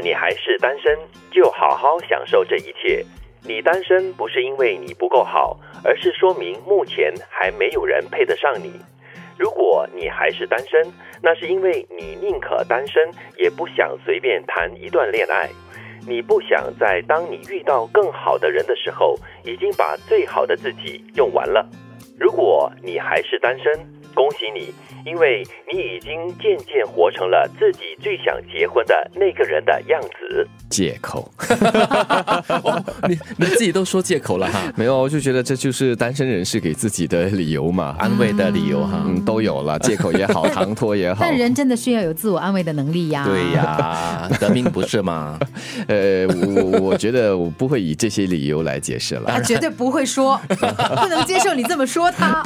[0.00, 0.98] 你还是单身，
[1.30, 3.04] 就好好享受这一切。
[3.44, 8.72] 你单身不是因为你不够好，而是说明目前还没有人配得上你。
[9.38, 15.48] 如果你还是单身，那是因为你宁可单身，也不想随便谈一段恋爱。
[16.06, 21.68] 你不想在当你遇到更好的人的时候，已经把最好的自己用完了。
[22.18, 23.72] 如果你还是单身，
[24.14, 24.72] 恭喜你，
[25.04, 25.42] 因为
[25.72, 30.46] 你已经渐渐活成了自己最想结婚的那个人的样子。
[30.70, 31.30] 借口，
[33.08, 41.18] 你你自己都说借口了哈， 没有，我就觉得这就是单身人士给自己的理由嘛，安慰的理由哈，嗯，都有了，借口也好，唐突也好。
[41.24, 43.24] 但人真的需要有自我安慰的能力呀。
[43.24, 45.38] 对呀，得命不是吗？
[45.88, 49.24] 呃，我我觉得我不会以这些理由来解释了。
[49.26, 52.42] 他绝对不会说，不能接受你这么说他。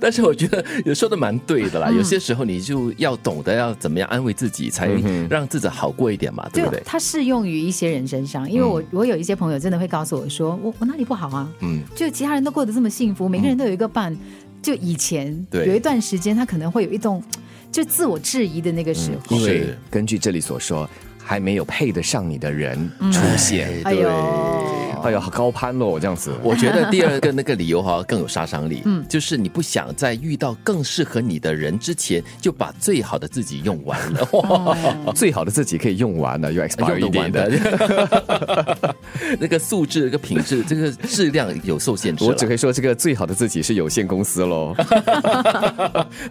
[0.00, 4.88] 但是我觉得也说的蛮对的啦，有些时候你就要懂得要怎么样安慰自己，才
[5.28, 6.46] 让自己好过一点嘛。
[6.52, 6.82] 对不对？
[6.84, 11.48] 它适用于一些人身上，因为我我有一些朋友真的会告诉我说，我我哪里不好啊？
[11.60, 14.16] 嗯，就其他人都过得这么幸福，每个人都有一个伴。
[14.60, 17.22] 就以前有一段时间，他可能会有一种
[17.70, 19.36] 就自我质疑的那个时候。
[19.36, 23.80] 因为根据这里所说，还没有配得上你的人出现。
[23.84, 24.77] 哎呦。
[25.04, 26.32] 哎呀，好高攀哦，这样子。
[26.42, 34.28] 我觉得第二个那个理由哈更有杀伤力，嗯， 就是你不想在遇到更适合你的人之前，就把最好的自己用完了。
[34.32, 34.76] 哇，
[35.14, 38.94] 最好的自己可以用完了，有 expiry 的。
[39.38, 42.24] 那个素质、那个品质、这个质量有受限制。
[42.24, 44.74] 我只可以说，这个最好的自己是有限公司喽。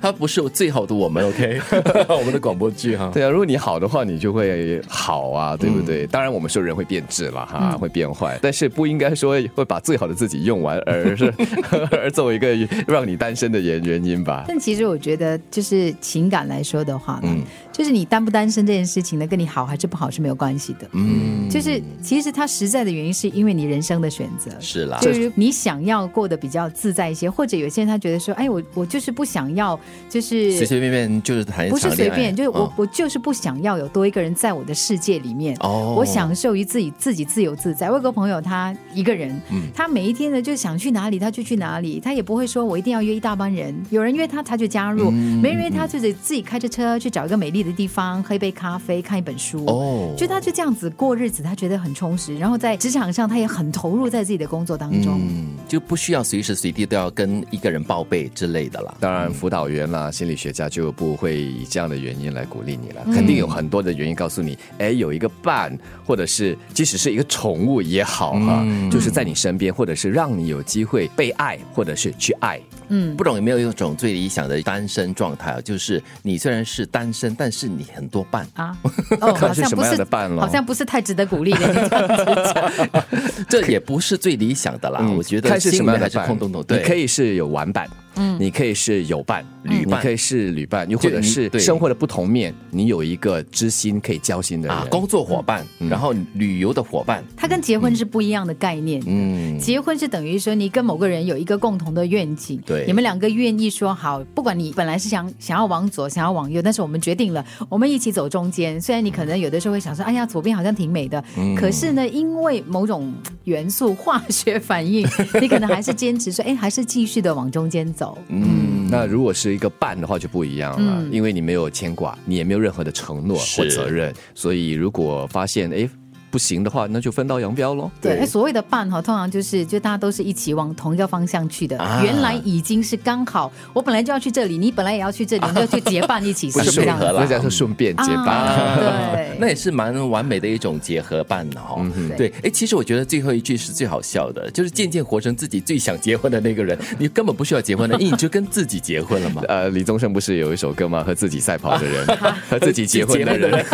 [0.01, 1.61] 他不是最好的我们，OK？
[2.09, 3.09] 我们的广播剧哈。
[3.13, 6.05] 对啊，如果你好的话，你就会好啊，对不对？
[6.07, 8.56] 当然，我们说人会变质了哈，会变坏，但是。
[8.57, 11.31] 是不应该说会把最好的自己用完，而是
[11.91, 12.47] 而作为一个
[12.87, 14.45] 让你单身的原原因吧。
[14.47, 17.43] 但其实我觉得，就是情感来说的话，嗯。
[17.77, 20.89] 就是你单不单身这件事情呢，跟你好还是不好是没有关系的。
[20.93, 24.49] 嗯，就是其实它实在的原因是因为你人生的选择。
[24.59, 29.79] 是啦，就是你想要过得比较自在一些，或者有些人他觉得说，哎，我我就是不想要，
[30.09, 35.55] 就是随随便便就是谈不是随便，就是我我就是不想要有多一个人在我的世界里面。
[35.59, 37.91] 哦，我享受于自己自己自由自在。
[37.91, 39.39] 我有个朋友，他一个人，
[39.75, 47.66] 他每一天呢就想去哪里他就去哪里，他也不会说我一定要约一大帮人，有人约他他就加入，没人约他就得自己开着车去找一个美丽的。
[47.67, 52.37] 的地方喝一杯咖啡，看一本书，哦，就他就这样子过日子，他觉得很充实。
[52.37, 58.95] 然后在职场上，他也很投入在自己的工作当中，嗯，就不需要随时随地都要跟一个人报备之类的啦。
[58.99, 72.59] 当然，辅导员啦、心理学家就不会以这样的原因来鼓励你了，肯定有很多的原因告诉你，哎，有一个伴，或者是即使是一个宠物也好哈，就是在你身边，或者是让你有机会被爱，或者是去爱。
[72.89, 75.61] 嗯，不懂有没有一种最理想的单身状态啊？
[75.61, 78.75] 就是你虽然是单身，但是你很多伴啊。
[79.21, 83.03] 哦，好像不是伴好像不是太值得鼓励的。
[83.47, 84.99] 这也不是最理想的啦。
[85.15, 86.61] 我觉得是什么还是空洞洞。
[86.63, 87.87] 对，可以是有玩伴。
[88.17, 99.01] 嗯，你可以是有伴旅伴，你可以是旅伴，又或者是生活的不同面，你有一个知心可以交心的人，工作伙伴，然后旅游的伙伴，它跟结婚是不一样的概念。
[99.05, 108.79] 嗯，结婚是等于说你跟某个人有一个共同的愿景，对，你们两个愿意说好，不管你本来是想想要往左，想要往右，但是我们决定了，我们一起走中间。
[108.81, 111.23] 虽然你可能有的时候会想说，哎呀，左边好像挺美的，
[111.57, 113.13] 可是呢，因为某种
[113.43, 115.07] 元素 化学反应，
[115.41, 118.06] 你可能还是坚持说，哎，还是继续的往中间走。
[118.27, 118.87] 嗯。
[118.89, 125.89] 那如果是一个伴的话就不一样了，因为你没有牵挂，你也没有任何的承诺或责任，所以如果发现哎。
[126.29, 127.89] 不行的话，那就分道扬镳喽。
[128.01, 131.77] 对，所谓的伴哈，通常就是就大家都是一起往同一个方向去的。
[132.03, 137.05] 原来已经是刚好，我本来就要去这里，你本来也要去这里，就去结伴一起， 是这样子。
[137.15, 138.77] 那叫做顺便结伴。
[139.13, 141.85] 对，那也是蛮完美的一种结合伴哦。
[142.17, 149.41] 对，哎，其实我觉得最后一句是最好笑的，就是渐渐活成自己最想结婚的那个人， 你根本不需要结婚的，你就跟自己结婚了嘛。
[149.49, 151.03] 呃，李宗盛不是有一首歌吗？
[151.03, 152.05] 和自己赛跑的人，
[152.49, 153.65] 和自己结婚的人，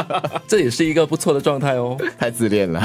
[0.46, 1.96] 这也是一个不错的状态哦。
[2.18, 2.80] 太自恋了。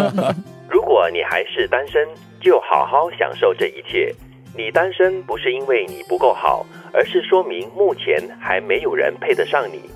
[0.68, 2.08] 如果你还是单身，
[2.40, 4.14] 就好好享受这一切。
[4.56, 9.88] 你单身不是因为你不够好，而是说明目前还没有人配得上你。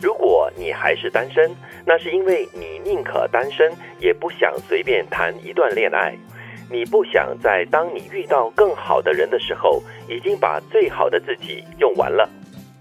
[0.00, 1.50] 如果你还是单身，
[1.86, 6.14] 那是因为你宁可单身，也不想随便谈一段恋爱。
[6.70, 12.28] 你不想在当你遇到更好的人的时候，已经把最好的自己用完了。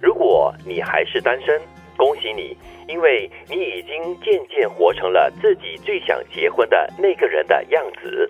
[0.02, 1.62] 如果你还是单身，
[2.04, 2.58] 恭喜你，
[2.90, 8.30] 因为你已经渐渐活成了自己最想结婚的那个人的样子。